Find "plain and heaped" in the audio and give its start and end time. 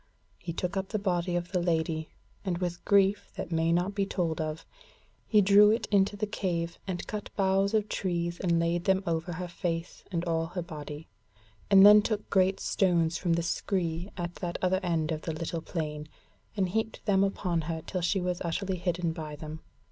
15.61-17.05